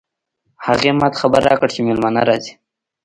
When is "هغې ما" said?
0.65-1.07